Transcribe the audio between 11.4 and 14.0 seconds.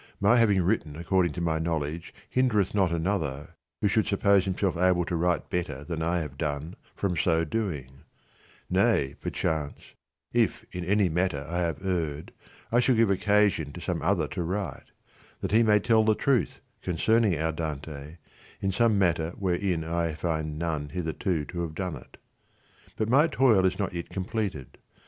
I have erred I shall give occasion to